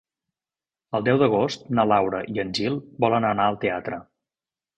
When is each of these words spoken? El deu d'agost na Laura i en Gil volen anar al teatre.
El 0.99 1.03
deu 1.07 1.19
d'agost 1.23 1.67
na 1.81 1.85
Laura 1.89 2.23
i 2.37 2.41
en 2.45 2.55
Gil 2.61 2.79
volen 3.07 3.29
anar 3.33 3.47
al 3.53 3.61
teatre. 3.67 4.03